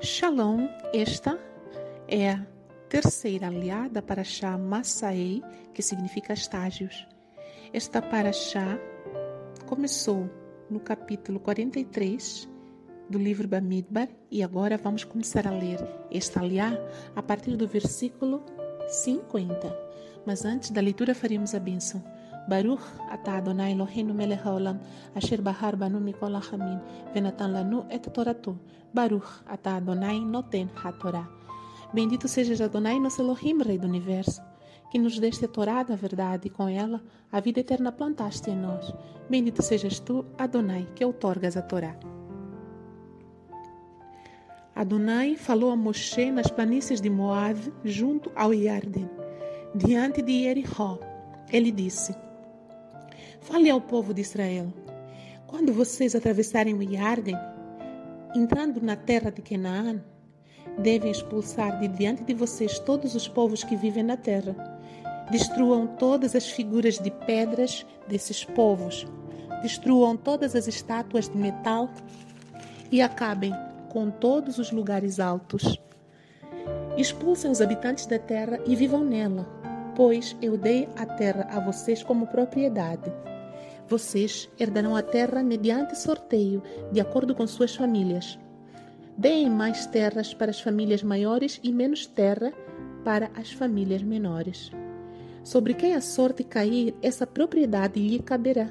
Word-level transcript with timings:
Shalom, 0.00 0.68
esta 0.92 1.36
é 2.06 2.30
a 2.30 2.46
terceira 2.88 3.48
aliada 3.48 4.00
para 4.00 4.22
Shá 4.22 4.56
Massaei, 4.56 5.42
que 5.74 5.82
significa 5.82 6.32
estágios. 6.32 7.06
Esta 7.72 8.00
paraxá 8.00 8.78
começou 9.66 10.30
no 10.70 10.78
capítulo 10.78 11.40
43 11.40 12.48
do 13.10 13.18
livro 13.18 13.48
Bamidbar 13.48 14.08
e 14.30 14.42
agora 14.42 14.76
vamos 14.76 15.02
começar 15.02 15.48
a 15.48 15.50
ler 15.50 15.80
esta 16.12 16.40
aliá 16.40 16.78
a 17.16 17.22
partir 17.22 17.56
do 17.56 17.66
versículo 17.66 18.44
50. 18.86 19.74
Mas 20.24 20.44
antes 20.44 20.70
da 20.70 20.80
leitura 20.80 21.14
faremos 21.14 21.54
a 21.54 21.58
bênção. 21.58 22.04
Ata 23.10 23.36
Adonai 23.36 23.72
Eloheinu 23.72 24.14
melech 24.14 24.42
haolam 24.44 24.78
asher 25.14 25.42
bahar 25.42 25.76
banu 25.76 26.00
mikol 26.00 26.34
hachamin 26.34 26.80
venatan 27.14 27.52
lanu 27.52 27.84
et 27.90 28.02
toratu 28.12 28.56
Baruch 28.94 29.44
ata 29.46 29.76
Adonai 29.76 30.20
noten 30.20 30.68
hatorá 30.74 31.28
Bendito 31.92 32.26
sejas 32.28 32.60
Adonai 32.60 32.98
nosso 32.98 33.22
Elohim, 33.22 33.62
Rei 33.62 33.78
do 33.78 33.86
Universo 33.86 34.42
que 34.90 34.98
nos 34.98 35.18
deste 35.18 35.44
a 35.44 35.48
Torá 35.48 35.82
da 35.82 35.94
verdade 35.94 36.48
e 36.48 36.50
com 36.50 36.68
ela 36.68 37.02
a 37.30 37.40
vida 37.40 37.60
eterna 37.60 37.92
plantaste 37.92 38.50
em 38.50 38.56
nós. 38.56 38.94
Bendito 39.28 39.62
sejas 39.62 40.00
tu, 40.00 40.24
Adonai, 40.38 40.88
que 40.94 41.04
outorgas 41.04 41.56
a 41.56 41.62
Torá. 41.62 41.94
Adonai 44.74 45.36
falou 45.36 45.70
a 45.70 45.76
Moshe 45.76 46.30
nas 46.30 46.50
planícies 46.50 47.00
de 47.00 47.10
Moab, 47.10 47.58
junto 47.84 48.30
ao 48.34 48.54
Yarden, 48.54 49.10
diante 49.74 50.22
de 50.22 50.44
Jericó. 50.44 50.98
Ele 51.52 51.72
disse: 51.72 52.14
Fale 53.40 53.70
ao 53.70 53.80
povo 53.80 54.12
de 54.12 54.20
Israel: 54.20 54.72
quando 55.46 55.72
vocês 55.72 56.14
atravessarem 56.14 56.74
o 56.74 56.82
Yarden, 56.82 57.36
entrando 58.34 58.80
na 58.80 58.96
terra 58.96 59.30
de 59.30 59.42
Canaã, 59.42 60.02
devem 60.78 61.10
expulsar 61.10 61.78
de 61.80 61.88
diante 61.88 62.24
de 62.24 62.34
vocês 62.34 62.78
todos 62.78 63.14
os 63.14 63.26
povos 63.26 63.64
que 63.64 63.76
vivem 63.76 64.02
na 64.02 64.16
terra. 64.16 64.54
Destruam 65.30 65.86
todas 65.86 66.34
as 66.34 66.48
figuras 66.48 66.98
de 66.98 67.10
pedras 67.10 67.84
desses 68.08 68.44
povos. 68.44 69.06
Destruam 69.62 70.16
todas 70.16 70.54
as 70.54 70.68
estátuas 70.68 71.28
de 71.28 71.36
metal 71.36 71.90
e 72.90 73.02
acabem 73.02 73.52
com 73.88 74.10
todos 74.10 74.58
os 74.58 74.70
lugares 74.70 75.18
altos. 75.18 75.80
Expulsem 76.96 77.50
os 77.50 77.60
habitantes 77.60 78.06
da 78.06 78.18
terra 78.18 78.60
e 78.66 78.74
vivam 78.74 79.04
nela, 79.04 79.46
pois 79.98 80.36
eu 80.40 80.56
dei 80.56 80.88
a 80.94 81.04
terra 81.04 81.48
a 81.50 81.58
vocês 81.58 82.04
como 82.04 82.28
propriedade. 82.28 83.12
Vocês 83.88 84.48
herdarão 84.56 84.94
a 84.94 85.02
terra 85.02 85.42
mediante 85.42 85.98
sorteio, 85.98 86.62
de 86.92 87.00
acordo 87.00 87.34
com 87.34 87.44
suas 87.48 87.74
famílias. 87.74 88.38
Deem 89.16 89.50
mais 89.50 89.86
terras 89.86 90.32
para 90.32 90.52
as 90.52 90.60
famílias 90.60 91.02
maiores 91.02 91.58
e 91.64 91.72
menos 91.72 92.06
terra 92.06 92.52
para 93.04 93.28
as 93.34 93.50
famílias 93.50 94.00
menores. 94.00 94.70
Sobre 95.42 95.74
quem 95.74 95.94
a 95.94 96.00
sorte 96.00 96.44
cair, 96.44 96.94
essa 97.02 97.26
propriedade 97.26 97.98
lhe 97.98 98.20
caberá. 98.20 98.70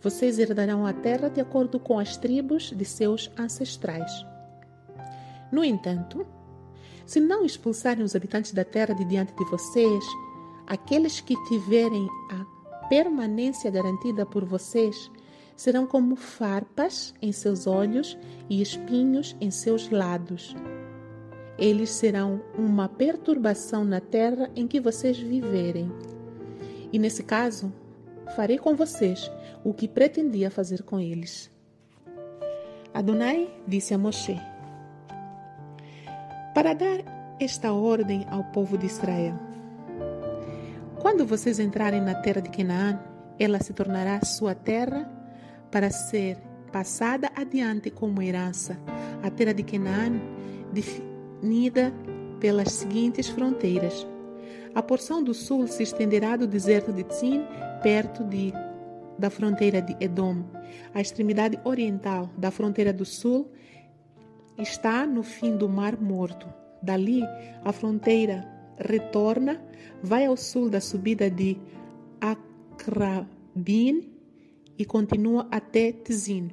Vocês 0.00 0.38
herdarão 0.38 0.86
a 0.86 0.92
terra 0.92 1.28
de 1.28 1.40
acordo 1.40 1.80
com 1.80 1.98
as 1.98 2.16
tribos 2.16 2.70
de 2.70 2.84
seus 2.84 3.28
ancestrais. 3.36 4.24
No 5.50 5.64
entanto, 5.64 6.24
se 7.04 7.18
não 7.18 7.44
expulsarem 7.44 8.04
os 8.04 8.14
habitantes 8.14 8.52
da 8.52 8.64
terra 8.64 8.94
de 8.94 9.04
diante 9.06 9.34
de 9.34 9.44
vocês, 9.46 10.04
aqueles 10.68 11.20
que 11.20 11.34
tiverem 11.44 12.06
a 12.30 12.44
permanência 12.88 13.70
garantida 13.70 14.26
por 14.26 14.44
vocês 14.44 15.10
serão 15.56 15.86
como 15.86 16.14
farpas 16.14 17.14
em 17.22 17.32
seus 17.32 17.66
olhos 17.66 18.16
e 18.48 18.60
espinhos 18.60 19.34
em 19.40 19.50
seus 19.50 19.90
lados. 19.90 20.54
Eles 21.58 21.90
serão 21.90 22.40
uma 22.56 22.88
perturbação 22.88 23.84
na 23.84 24.00
terra 24.00 24.50
em 24.54 24.68
que 24.68 24.78
vocês 24.78 25.18
viverem. 25.18 25.90
E 26.92 26.98
nesse 26.98 27.22
caso, 27.24 27.72
farei 28.36 28.58
com 28.58 28.76
vocês 28.76 29.30
o 29.64 29.72
que 29.72 29.88
pretendia 29.88 30.50
fazer 30.50 30.82
com 30.82 31.00
eles. 31.00 31.50
Adonai 32.92 33.50
disse 33.66 33.94
a 33.94 33.98
Moshe: 33.98 34.38
Para 36.54 36.74
dar 36.74 37.36
esta 37.40 37.72
ordem 37.72 38.24
ao 38.30 38.44
povo 38.44 38.78
de 38.78 38.86
Israel, 38.86 39.47
quando 41.18 41.30
vocês 41.30 41.58
entrarem 41.58 42.00
na 42.00 42.14
terra 42.14 42.40
de 42.40 42.48
Canaã, 42.48 42.96
ela 43.40 43.58
se 43.60 43.72
tornará 43.72 44.24
sua 44.24 44.54
terra 44.54 45.10
para 45.68 45.90
ser 45.90 46.36
passada 46.70 47.28
adiante 47.34 47.90
como 47.90 48.22
herança. 48.22 48.78
A 49.20 49.28
terra 49.28 49.52
de 49.52 49.64
Canaã, 49.64 50.12
definida 50.72 51.92
pelas 52.38 52.70
seguintes 52.70 53.26
fronteiras. 53.26 54.06
A 54.72 54.80
porção 54.80 55.20
do 55.20 55.34
sul 55.34 55.66
se 55.66 55.82
estenderá 55.82 56.36
do 56.36 56.46
deserto 56.46 56.92
de 56.92 57.02
Tzin, 57.02 57.42
perto 57.82 58.22
de, 58.22 58.52
da 59.18 59.28
fronteira 59.28 59.82
de 59.82 59.96
Edom. 59.98 60.44
A 60.94 61.00
extremidade 61.00 61.58
oriental 61.64 62.30
da 62.38 62.52
fronteira 62.52 62.92
do 62.92 63.04
sul 63.04 63.50
está 64.56 65.04
no 65.04 65.24
fim 65.24 65.56
do 65.56 65.68
Mar 65.68 66.00
Morto. 66.00 66.46
Dali, 66.80 67.24
a 67.64 67.72
fronteira 67.72 68.57
retorna, 68.78 69.62
vai 70.02 70.26
ao 70.26 70.36
sul 70.36 70.70
da 70.70 70.80
subida 70.80 71.30
de 71.30 71.56
Akrabin 72.20 74.10
e 74.78 74.84
continua 74.84 75.46
até 75.50 75.92
Tzin. 75.92 76.50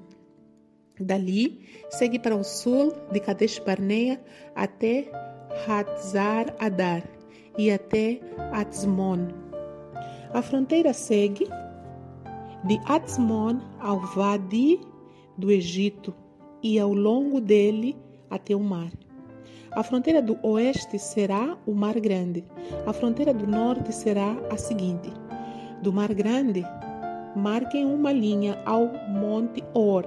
Dali, 0.99 1.59
segue 1.89 2.19
para 2.19 2.35
o 2.35 2.43
sul 2.43 2.93
de 3.11 3.19
Kadesh 3.19 3.59
Barnea 3.59 4.21
até 4.55 5.11
Hatzar 5.67 6.55
Adar 6.59 7.03
e 7.57 7.69
até 7.69 8.19
Atzmon. 8.51 9.27
A 10.33 10.41
fronteira 10.41 10.93
segue 10.93 11.47
de 12.63 12.79
Atzmon 12.85 13.59
ao 13.79 13.99
Vadi 13.99 14.79
do 15.37 15.51
Egito 15.51 16.13
e 16.63 16.79
ao 16.79 16.93
longo 16.93 17.39
dele 17.39 17.95
até 18.29 18.55
o 18.55 18.59
mar. 18.59 18.91
A 19.71 19.83
fronteira 19.83 20.21
do 20.21 20.37
oeste 20.43 20.97
será 20.97 21.57
o 21.65 21.73
Mar 21.73 21.99
Grande. 21.99 22.43
A 22.85 22.93
fronteira 22.93 23.33
do 23.33 23.45
norte 23.45 23.93
será 23.93 24.35
a 24.49 24.57
seguinte: 24.57 25.11
do 25.81 25.91
Mar 25.91 26.13
Grande, 26.13 26.65
marquem 27.35 27.85
uma 27.85 28.11
linha 28.11 28.57
ao 28.65 28.91
Monte 29.09 29.63
Or, 29.73 30.05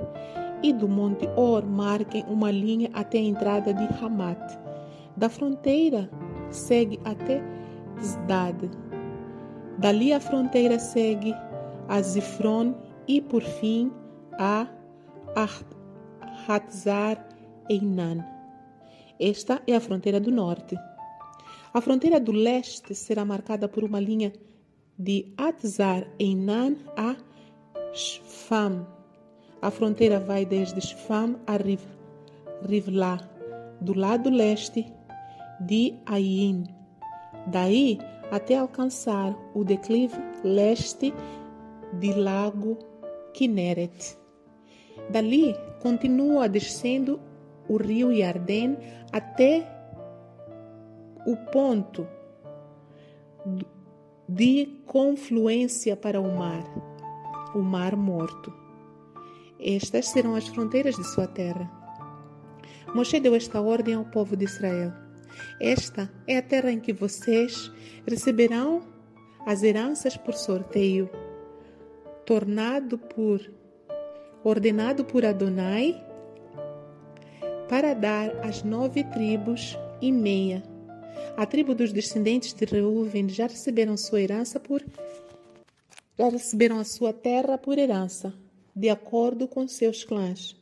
e 0.63 0.73
do 0.73 0.89
Monte 0.89 1.29
Or 1.37 1.65
marquem 1.65 2.25
uma 2.29 2.51
linha 2.51 2.91
até 2.95 3.19
a 3.19 3.23
entrada 3.23 3.75
de 3.75 3.85
Hamat. 4.03 4.59
Da 5.17 5.29
fronteira 5.29 6.09
segue 6.51 6.99
até 7.05 7.43
Zdad. 8.01 8.71
Dali 9.79 10.13
a 10.13 10.21
fronteira 10.21 10.79
segue 10.79 11.35
a 11.89 12.01
Zifron 12.01 12.75
e 13.07 13.21
por 13.21 13.43
fim 13.43 13.93
a 14.39 14.67
Hatzar 16.47 17.25
Einan. 17.69 18.38
Esta 19.21 19.62
é 19.67 19.75
a 19.75 19.81
fronteira 19.81 20.21
do 20.21 20.31
norte. 20.31 20.77
A 21.75 21.81
fronteira 21.81 22.21
do 22.21 22.33
leste 22.33 22.95
será 22.95 23.25
marcada 23.25 23.69
por 23.69 23.84
uma 23.84 24.01
linha 24.01 24.33
de 24.99 25.33
Atzar 25.37 26.06
Einan 26.19 26.77
a 26.97 27.17
Shfam. 27.93 28.87
A 29.61 29.71
fronteira 29.71 30.21
vai 30.21 30.45
desde 30.45 30.81
Shfam 30.81 31.37
a 31.47 31.56
Riv, 31.56 31.83
Rivlá, 32.62 33.19
do 33.81 33.97
lado 33.97 34.31
leste 34.31 34.87
de 35.61 35.95
Ain. 36.06 36.65
Daí 37.47 37.99
até 38.31 38.56
alcançar 38.56 39.37
o 39.55 39.65
declive 39.65 40.17
leste 40.45 41.12
de 41.95 42.12
Lago 42.12 42.79
Kinneret. 43.33 44.17
Dali 45.11 45.55
continua 45.81 46.49
descendo 46.49 47.21
o 47.69 47.77
rio 47.77 48.11
Yarden 48.12 48.79
até 49.12 49.67
o 51.26 51.37
ponto 51.50 52.06
de 54.29 54.67
confluência 54.87 55.97
para 55.97 56.20
o 56.20 56.37
mar, 56.37 56.65
o 57.55 57.61
Mar 57.61 57.97
Morto. 57.97 58.53
Estas 59.61 60.09
serão 60.09 60.35
as 60.35 60.47
fronteiras 60.49 60.97
de 60.97 61.05
sua 61.05 61.26
terra. 61.26 61.70
Moshe 62.94 63.20
deu 63.20 63.35
esta 63.35 63.61
ordem 63.61 63.94
ao 63.94 64.05
povo 64.05 64.37
de 64.37 64.44
Israel. 64.44 64.93
Esta 65.61 66.11
é 66.26 66.38
a 66.38 66.43
terra 66.43 66.70
em 66.70 66.81
que 66.81 66.93
vocês 66.93 67.70
receberão 68.06 68.82
as 69.47 69.62
heranças 69.62 70.17
por 70.17 70.35
sorteio, 70.35 71.11
tornado 72.25 72.99
por 72.99 73.41
ordenado 74.44 75.05
por 75.05 75.25
Adonai 75.25 76.07
para 77.69 77.94
dar 77.94 78.31
às 78.44 78.62
nove 78.62 79.05
tribos 79.05 79.76
e 80.00 80.11
meia. 80.11 80.62
A 81.37 81.47
tribo 81.47 81.75
dos 81.75 81.93
descendentes 81.93 82.53
de 82.53 82.65
Reuven 82.65 83.29
já 83.29 83.47
receberam 83.47 83.97
sua 83.97 84.20
herança 84.20 84.59
por 84.59 84.82
já 86.19 86.29
receberam 86.29 86.81
a 86.81 86.85
sua 86.85 87.12
terra 87.12 87.56
por 87.56 87.79
herança, 87.79 88.35
de 88.75 88.88
acordo 88.88 89.47
com 89.47 89.69
seus 89.69 90.03
clãs. 90.03 90.57